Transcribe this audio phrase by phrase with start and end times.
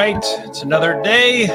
[0.00, 1.46] right, it's another day.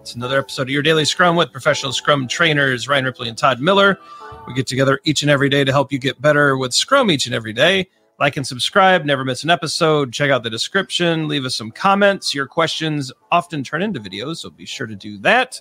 [0.00, 3.60] It's another episode of your daily Scrum with professional Scrum trainers Ryan Ripley and Todd
[3.60, 3.98] Miller.
[4.46, 7.26] We get together each and every day to help you get better with Scrum each
[7.26, 7.88] and every day.
[8.20, 10.12] Like and subscribe, never miss an episode.
[10.12, 12.32] Check out the description, leave us some comments.
[12.32, 15.60] Your questions often turn into videos, so be sure to do that.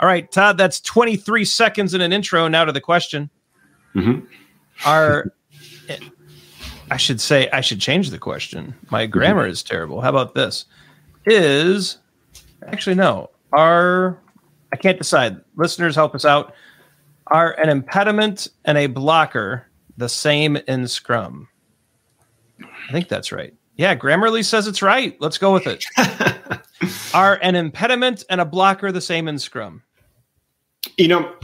[0.00, 2.48] All right, Todd, that's 23 seconds in an intro.
[2.48, 3.28] Now to the question.
[3.94, 4.26] Mhm.
[4.86, 5.34] Are
[6.90, 8.72] I should say I should change the question.
[8.90, 10.00] My grammar is terrible.
[10.00, 10.64] How about this?
[11.26, 11.98] Is
[12.66, 13.30] actually no.
[13.52, 14.18] Are
[14.72, 15.40] I can't decide.
[15.56, 16.54] Listeners help us out.
[17.28, 19.66] Are an impediment and a blocker
[19.96, 21.48] the same in Scrum?
[22.60, 23.54] I think that's right.
[23.76, 25.16] Yeah, Grammarly says it's right.
[25.20, 25.84] Let's go with it.
[27.14, 29.82] Are an impediment and a blocker the same in Scrum?
[30.96, 31.34] You know,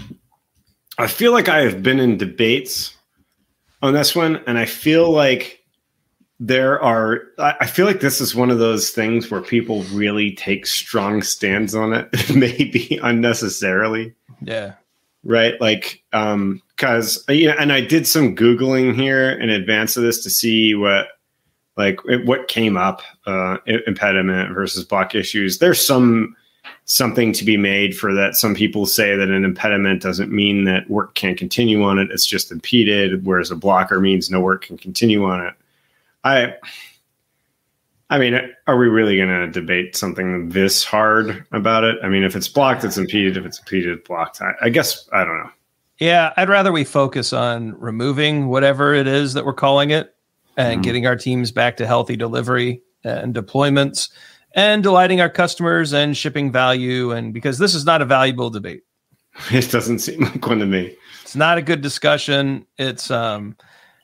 [0.99, 2.97] I feel like I have been in debates
[3.83, 5.60] on this one, and I feel like
[6.43, 7.21] there are.
[7.39, 11.75] I feel like this is one of those things where people really take strong stands
[11.75, 14.73] on it, maybe unnecessarily, Yeah.
[15.23, 15.61] right?
[15.61, 20.31] Like, um, because yeah, and I did some googling here in advance of this to
[20.31, 21.09] see what,
[21.77, 25.59] like, what came up, uh, impediment versus block issues.
[25.59, 26.35] There's some
[26.87, 28.35] something to be made for that.
[28.35, 32.27] Some people say that an impediment doesn't mean that work can't continue on it; it's
[32.27, 35.53] just impeded, whereas a blocker means no work can continue on it.
[36.25, 36.55] I,
[38.09, 41.97] I mean, are we really going to debate something this hard about it?
[42.03, 43.37] I mean, if it's blocked, it's impeded.
[43.37, 44.43] If it's impeded, it's blocked.
[44.43, 45.51] I, I guess I don't know.
[45.99, 50.15] Yeah, I'd rather we focus on removing whatever it is that we're calling it
[50.57, 50.85] and Mhm.
[50.85, 54.09] getting our teams back to healthy delivery and deployments
[54.55, 57.13] and delighting our customers and shipping value.
[57.13, 58.83] And because this is not a valuable debate,
[59.53, 60.97] It doesn't seem like one to me.
[61.23, 62.67] it's not a good discussion.
[62.79, 63.57] It's um,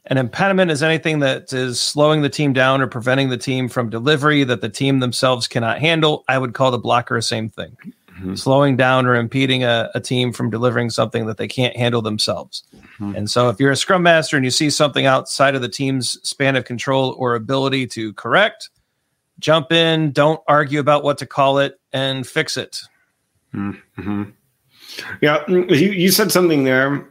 [0.09, 3.91] an impediment is anything that is slowing the team down or preventing the team from
[3.91, 6.25] delivery that the team themselves cannot handle.
[6.29, 7.77] I would call the blocker the same thing.
[8.19, 8.39] Mhm.
[8.39, 12.63] slowing down or impeding a, a team from delivering something that they can't handle themselves.
[12.99, 13.15] Mhm.
[13.15, 16.19] And so, if you're a scrum master and you see something outside of the team's
[16.27, 18.71] span of control or ability to correct,
[19.39, 22.81] jump in, don't argue about what to call it, and fix it.
[23.53, 24.23] hmm
[25.21, 27.07] Yeah, you, you said something there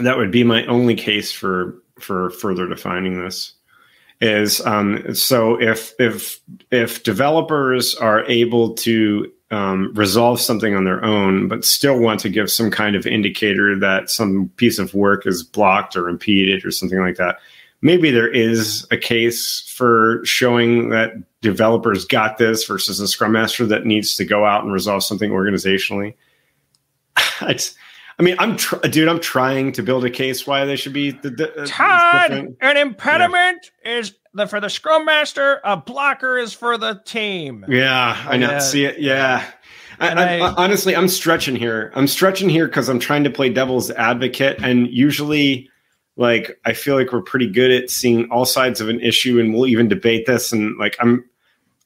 [0.00, 3.52] that would be my only case for for further defining this
[4.20, 6.40] is um, so if if
[6.70, 12.28] if developers are able to um, resolve something on their own, but still want to
[12.28, 16.70] give some kind of indicator that some piece of work is blocked or impeded or
[16.70, 17.38] something like that,
[17.80, 21.12] maybe there is a case for showing that
[21.42, 25.30] developers got this versus a scrum master that needs to go out and resolve something
[25.30, 26.14] organizationally.
[27.42, 27.74] It's,
[28.18, 29.08] I mean, I'm tr- dude.
[29.08, 32.56] I'm trying to build a case why they should be the, the uh, different.
[32.60, 37.64] an impediment is the, for the scrum master, a blocker is for the team.
[37.68, 38.52] Yeah, I know.
[38.52, 38.58] Yeah.
[38.60, 39.00] See it.
[39.00, 39.44] Yeah.
[39.98, 41.92] I, I, I- honestly, I'm stretching here.
[41.94, 45.68] I'm stretching here because I'm trying to play devil's advocate, and usually,
[46.16, 49.52] like, I feel like we're pretty good at seeing all sides of an issue, and
[49.54, 50.52] we'll even debate this.
[50.52, 51.24] And like, I'm,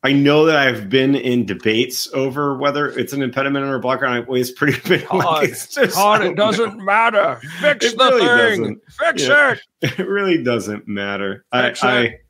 [0.03, 4.07] I know that I've been in debates over whether it's an impediment or a blocker,
[4.07, 6.47] and I've always pretty been like, it's just, Todd, it don't know.
[6.53, 7.39] doesn't matter.
[7.61, 8.21] Fix It the really
[8.57, 8.63] thing.
[8.63, 8.83] doesn't.
[8.93, 9.57] Fix Yeah.
[9.83, 9.99] it.
[10.01, 11.45] it really doesn't matter.
[11.53, 12.25] I, Fix I, it.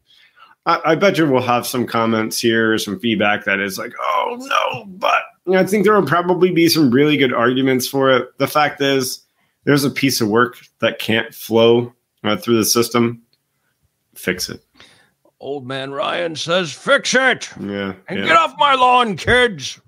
[0.66, 4.37] I, I bet you we'll have some comments here, some feedback that is like, oh
[4.41, 8.10] no, but you know, I think there will probably be some really good arguments for
[8.10, 8.37] it.
[8.38, 9.22] The fact is,
[9.64, 11.94] there's a piece of work that can't flow
[12.25, 13.22] uh, through the system.
[14.14, 14.62] Fix it.
[15.40, 17.48] Old man Ryan says, fix it.
[17.58, 17.94] Yeah.
[18.08, 18.26] And yeah.
[18.26, 19.80] get off my lawn, kids.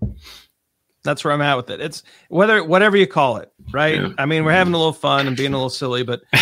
[1.04, 1.80] That's where I'm at with it.
[1.80, 3.96] It's whether whatever you call it, right?
[3.96, 4.12] Yeah.
[4.18, 6.22] I mean, we're having a little fun and being a little silly, but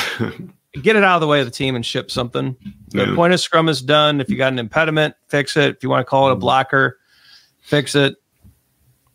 [0.83, 2.57] get it out of the way of the team and ship something.
[2.89, 3.15] The Yeah.
[3.15, 4.21] point of Scrum is done.
[4.21, 5.77] If you got an impediment, fix it.
[5.77, 6.41] If you want to call it a mm.
[6.41, 6.99] blocker,
[7.61, 8.17] fix it.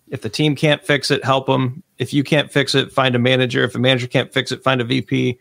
[0.10, 1.84] If the team can't fix it, help them.
[1.98, 3.64] If you can't fix it, find a manager.
[3.64, 5.40] If a manager can't fix it, find a VP.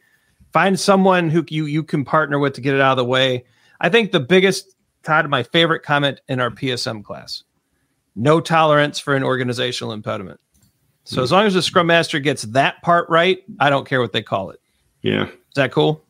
[0.53, 3.44] Find someone who you you can partner with to get it out of the way.
[3.81, 7.45] I think the biggest Todd, my favorite comment in our PSM class:
[8.16, 10.41] no tolerance for an organizational impediment.
[11.04, 11.37] So as hmm.
[11.37, 14.51] long as the Scrum Master gets that part right, I don't care what they call
[14.51, 14.60] it.
[15.03, 15.27] yeah.
[15.27, 16.04] Is that cool?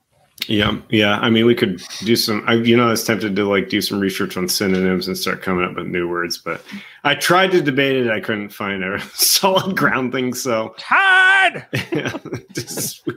[0.49, 1.19] Yeah, yeah.
[1.21, 2.43] I mean, we could do some.
[2.47, 5.43] I, you know, I was tempted to like do some research on synonyms and start
[5.43, 6.63] coming up with new words, but
[7.05, 8.11] I tried to debate it.
[8.11, 10.35] I couldn't find a solid grounding.
[10.35, 12.17] So, Todd, yeah,
[12.53, 13.09] just-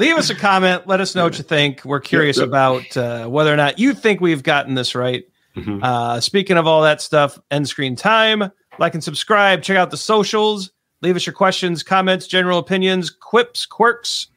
[0.00, 0.86] leave us a comment.
[0.86, 1.84] Let us know what you think.
[1.84, 2.48] We're curious yep.
[2.48, 5.24] about uh, whether or not you think we've gotten this right.
[5.56, 5.82] Mhm.
[5.82, 8.50] Uh, speaking of all that stuff, end screen time.
[8.78, 9.62] Like and subscribe.
[9.62, 10.70] Check out the socials.
[11.02, 14.28] Leave us your questions, comments, general opinions, quips, quirks,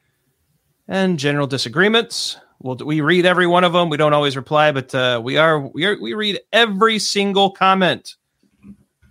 [0.86, 2.36] and general disagreements.
[2.62, 3.88] We'll, we read every one of them.
[3.90, 8.16] We don't always reply, but uh, we are we are we read every single comment.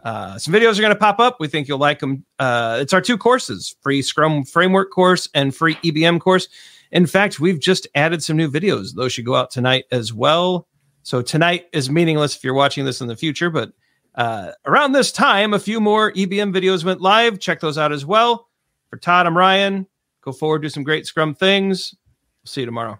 [0.03, 1.37] Uh, some videos are going to pop up.
[1.39, 2.25] We think you'll like them.
[2.37, 6.49] Uh, it's our two courses free Scrum framework course and free EBM course.
[6.91, 8.93] In fact, we've just added some new videos.
[8.93, 10.67] Those should go out tonight as well.
[11.03, 13.73] So tonight is meaningless if you're watching this in the future, but
[14.15, 17.39] uh, around this time, a few more EBM videos went live.
[17.39, 18.47] Check those out as well.
[18.89, 19.87] For Todd, I'm Ryan.
[20.21, 21.95] Go forward, do some great Scrum things.
[22.45, 22.99] See you tomorrow.